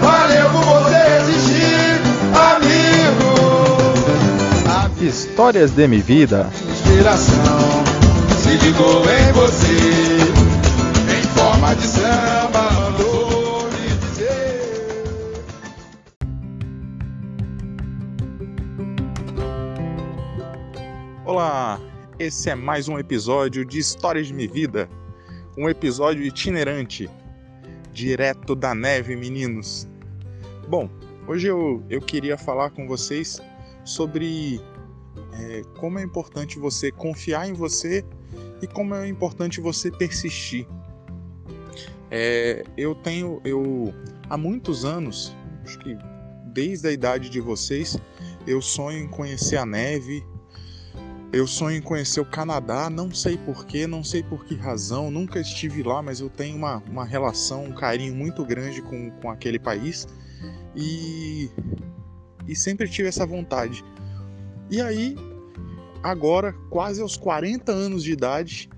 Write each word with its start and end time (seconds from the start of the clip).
Valeu 0.00 0.50
por 0.52 0.64
você 0.64 1.00
existir, 1.20 2.00
amigo. 2.54 3.34
Histórias 5.00 5.72
de 5.72 5.88
minha 5.88 6.02
vida. 6.02 6.48
Inspiração 6.70 7.84
se 8.38 8.50
ligou 8.64 9.02
em 9.02 9.32
você. 9.32 10.20
Em 11.12 11.22
forma 11.36 11.74
de 11.74 11.86
samba. 11.88 12.74
Olá, 21.24 21.80
esse 22.16 22.48
é 22.48 22.54
mais 22.54 22.88
um 22.88 22.96
episódio 22.96 23.64
de 23.64 23.80
Histórias 23.80 24.28
de 24.28 24.34
minha 24.34 24.48
vida. 24.48 24.88
Um 25.56 25.68
episódio 25.68 26.24
itinerante, 26.24 27.08
direto 27.92 28.56
da 28.56 28.74
neve, 28.74 29.14
meninos. 29.14 29.88
Bom, 30.68 30.90
hoje 31.28 31.46
eu, 31.46 31.82
eu 31.88 32.00
queria 32.00 32.36
falar 32.36 32.70
com 32.70 32.88
vocês 32.88 33.40
sobre 33.84 34.60
é, 35.32 35.62
como 35.78 35.98
é 35.98 36.02
importante 36.02 36.58
você 36.58 36.90
confiar 36.90 37.48
em 37.48 37.52
você 37.52 38.04
e 38.60 38.66
como 38.66 38.94
é 38.94 39.06
importante 39.06 39.60
você 39.60 39.90
persistir. 39.90 40.66
É, 42.10 42.64
eu 42.76 42.94
tenho, 42.94 43.40
eu 43.44 43.94
há 44.28 44.36
muitos 44.36 44.84
anos, 44.84 45.34
acho 45.64 45.78
que 45.78 45.96
desde 46.46 46.88
a 46.88 46.92
idade 46.92 47.28
de 47.28 47.40
vocês, 47.40 47.98
eu 48.46 48.60
sonho 48.60 48.98
em 48.98 49.08
conhecer 49.08 49.56
a 49.56 49.66
neve. 49.66 50.24
Eu 51.34 51.48
sonho 51.48 51.78
em 51.78 51.82
conhecer 51.82 52.20
o 52.20 52.24
Canadá, 52.24 52.88
não 52.88 53.12
sei 53.12 53.36
porquê, 53.36 53.88
não 53.88 54.04
sei 54.04 54.22
por 54.22 54.44
que 54.44 54.54
razão, 54.54 55.10
nunca 55.10 55.40
estive 55.40 55.82
lá, 55.82 56.00
mas 56.00 56.20
eu 56.20 56.30
tenho 56.30 56.56
uma, 56.56 56.76
uma 56.88 57.04
relação, 57.04 57.64
um 57.64 57.72
carinho 57.72 58.14
muito 58.14 58.44
grande 58.44 58.80
com, 58.80 59.10
com 59.10 59.28
aquele 59.28 59.58
país 59.58 60.06
e, 60.76 61.50
e 62.46 62.54
sempre 62.54 62.88
tive 62.88 63.08
essa 63.08 63.26
vontade. 63.26 63.84
E 64.70 64.80
aí, 64.80 65.16
agora, 66.04 66.52
quase 66.70 67.02
aos 67.02 67.16
40 67.16 67.72
anos 67.72 68.04
de 68.04 68.12
idade, 68.12 68.70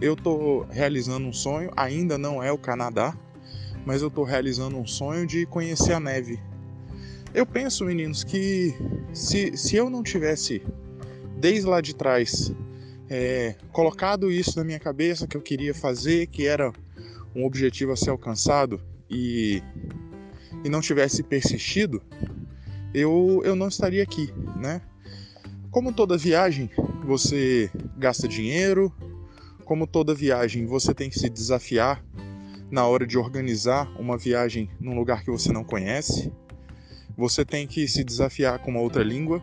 eu 0.00 0.16
tô 0.16 0.66
realizando 0.70 1.28
um 1.28 1.32
sonho, 1.32 1.70
ainda 1.76 2.18
não 2.18 2.42
é 2.42 2.50
o 2.50 2.58
Canadá, 2.58 3.16
mas 3.86 4.02
eu 4.02 4.10
tô 4.10 4.24
realizando 4.24 4.76
um 4.76 4.88
sonho 4.88 5.24
de 5.24 5.46
conhecer 5.46 5.92
a 5.92 6.00
neve. 6.00 6.40
Eu 7.32 7.46
penso, 7.46 7.84
meninos, 7.84 8.24
que 8.24 8.74
se, 9.12 9.56
se 9.56 9.76
eu 9.76 9.88
não 9.88 10.02
tivesse, 10.02 10.66
desde 11.42 11.66
lá 11.66 11.80
de 11.80 11.92
trás, 11.92 12.54
é, 13.10 13.56
colocado 13.72 14.30
isso 14.30 14.56
na 14.56 14.62
minha 14.64 14.78
cabeça 14.78 15.26
que 15.26 15.36
eu 15.36 15.42
queria 15.42 15.74
fazer, 15.74 16.28
que 16.28 16.46
era 16.46 16.72
um 17.34 17.44
objetivo 17.44 17.90
a 17.90 17.96
ser 17.96 18.10
alcançado, 18.10 18.80
e, 19.10 19.60
e 20.64 20.68
não 20.68 20.80
tivesse 20.80 21.20
persistido, 21.24 22.00
eu, 22.94 23.42
eu 23.44 23.56
não 23.56 23.66
estaria 23.66 24.04
aqui, 24.04 24.32
né? 24.56 24.80
Como 25.68 25.92
toda 25.92 26.16
viagem, 26.16 26.70
você 27.04 27.68
gasta 27.98 28.28
dinheiro, 28.28 28.92
como 29.64 29.84
toda 29.84 30.14
viagem, 30.14 30.64
você 30.64 30.94
tem 30.94 31.10
que 31.10 31.18
se 31.18 31.28
desafiar 31.28 32.04
na 32.70 32.86
hora 32.86 33.04
de 33.04 33.18
organizar 33.18 33.90
uma 33.98 34.16
viagem 34.16 34.70
num 34.78 34.94
lugar 34.94 35.24
que 35.24 35.30
você 35.30 35.50
não 35.52 35.64
conhece. 35.64 36.32
Você 37.16 37.44
tem 37.44 37.66
que 37.66 37.88
se 37.88 38.04
desafiar 38.04 38.60
com 38.60 38.70
uma 38.70 38.80
outra 38.80 39.02
língua. 39.02 39.42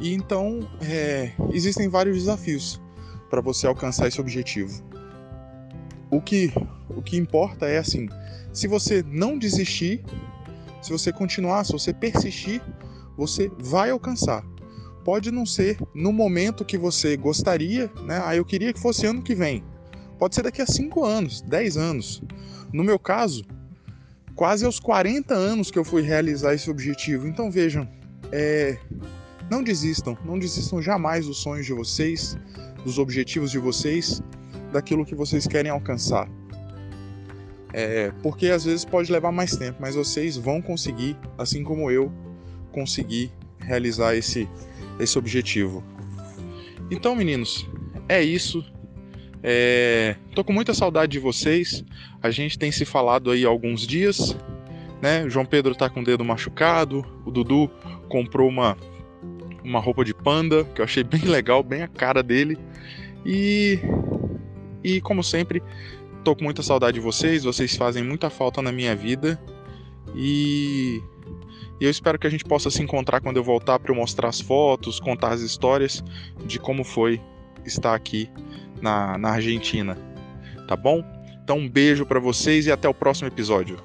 E 0.00 0.14
então 0.14 0.68
é, 0.80 1.32
existem 1.52 1.88
vários 1.88 2.16
desafios 2.18 2.80
para 3.28 3.40
você 3.40 3.66
alcançar 3.66 4.08
esse 4.08 4.20
objetivo. 4.20 4.82
O 6.10 6.20
que, 6.20 6.52
o 6.88 7.02
que 7.02 7.16
importa 7.16 7.66
é 7.66 7.78
assim: 7.78 8.08
se 8.52 8.66
você 8.66 9.04
não 9.06 9.38
desistir, 9.38 10.04
se 10.80 10.90
você 10.90 11.12
continuar, 11.12 11.64
se 11.64 11.72
você 11.72 11.92
persistir, 11.92 12.62
você 13.16 13.50
vai 13.58 13.90
alcançar 13.90 14.44
pode 15.08 15.30
não 15.30 15.46
ser 15.46 15.78
no 15.94 16.12
momento 16.12 16.66
que 16.66 16.76
você 16.76 17.16
gostaria, 17.16 17.90
né? 18.04 18.20
Ah, 18.22 18.36
eu 18.36 18.44
queria 18.44 18.74
que 18.74 18.78
fosse 18.78 19.06
ano 19.06 19.22
que 19.22 19.34
vem. 19.34 19.64
Pode 20.18 20.34
ser 20.34 20.42
daqui 20.42 20.60
a 20.60 20.66
5 20.66 21.02
anos, 21.02 21.40
10 21.40 21.78
anos. 21.78 22.22
No 22.70 22.84
meu 22.84 22.98
caso, 22.98 23.42
quase 24.34 24.66
aos 24.66 24.78
40 24.78 25.32
anos 25.32 25.70
que 25.70 25.78
eu 25.78 25.84
fui 25.84 26.02
realizar 26.02 26.52
esse 26.52 26.70
objetivo. 26.70 27.26
Então 27.26 27.50
vejam, 27.50 27.88
é... 28.30 28.76
não 29.50 29.62
desistam, 29.62 30.16
não 30.24 30.38
desistam 30.38 30.80
jamais 30.82 31.26
dos 31.26 31.38
sonhos 31.38 31.66
de 31.66 31.72
vocês, 31.72 32.36
dos 32.84 32.98
objetivos 32.98 33.50
de 33.50 33.58
vocês, 33.58 34.22
daquilo 34.72 35.04
que 35.04 35.14
vocês 35.14 35.46
querem 35.46 35.70
alcançar. 35.70 36.28
É... 37.72 38.10
porque 38.22 38.46
às 38.46 38.64
vezes 38.64 38.84
pode 38.84 39.12
levar 39.12 39.30
mais 39.30 39.54
tempo, 39.56 39.78
mas 39.80 39.94
vocês 39.94 40.36
vão 40.38 40.62
conseguir, 40.62 41.16
assim 41.36 41.62
como 41.62 41.90
eu 41.90 42.10
consegui 42.72 43.30
realizar 43.58 44.14
esse 44.14 44.48
esse 44.98 45.18
objetivo. 45.18 45.84
Então, 46.90 47.14
meninos, 47.14 47.66
é 48.08 48.22
isso. 48.22 48.64
É... 49.42 50.16
Tô 50.34 50.42
com 50.42 50.52
muita 50.52 50.74
saudade 50.74 51.12
de 51.12 51.18
vocês. 51.18 51.84
A 52.22 52.30
gente 52.30 52.58
tem 52.58 52.72
se 52.72 52.84
falado 52.84 53.30
aí 53.30 53.44
há 53.44 53.48
alguns 53.48 53.86
dias, 53.86 54.36
né? 55.00 55.24
O 55.24 55.30
João 55.30 55.44
Pedro 55.44 55.74
tá 55.74 55.88
com 55.88 56.00
o 56.00 56.04
dedo 56.04 56.24
machucado. 56.24 57.04
O 57.24 57.30
Dudu 57.30 57.70
comprou 58.08 58.48
uma 58.48 58.76
uma 59.64 59.80
roupa 59.80 60.04
de 60.04 60.14
panda 60.14 60.64
que 60.74 60.80
eu 60.80 60.84
achei 60.84 61.02
bem 61.02 61.22
legal, 61.26 61.62
bem 61.62 61.82
a 61.82 61.88
cara 61.88 62.22
dele. 62.22 62.58
E 63.24 63.78
e 64.82 65.00
como 65.00 65.22
sempre, 65.22 65.62
tô 66.24 66.36
com 66.36 66.44
muita 66.44 66.62
saudade 66.62 66.94
de 66.94 67.00
vocês. 67.00 67.44
Vocês 67.44 67.76
fazem 67.76 68.02
muita 68.02 68.30
falta 68.30 68.62
na 68.62 68.72
minha 68.72 68.94
vida. 68.94 69.40
E 70.14 71.02
e 71.80 71.84
eu 71.84 71.90
espero 71.90 72.18
que 72.18 72.26
a 72.26 72.30
gente 72.30 72.44
possa 72.44 72.70
se 72.70 72.82
encontrar 72.82 73.20
quando 73.20 73.36
eu 73.36 73.44
voltar 73.44 73.78
para 73.78 73.92
eu 73.92 73.96
mostrar 73.96 74.28
as 74.28 74.40
fotos, 74.40 74.98
contar 74.98 75.32
as 75.32 75.40
histórias 75.40 76.02
de 76.44 76.58
como 76.58 76.82
foi 76.82 77.20
estar 77.64 77.94
aqui 77.94 78.28
na, 78.80 79.16
na 79.16 79.30
Argentina. 79.30 79.96
Tá 80.66 80.74
bom? 80.74 81.04
Então 81.42 81.58
um 81.58 81.68
beijo 81.68 82.04
para 82.04 82.18
vocês 82.18 82.66
e 82.66 82.72
até 82.72 82.88
o 82.88 82.94
próximo 82.94 83.28
episódio. 83.28 83.76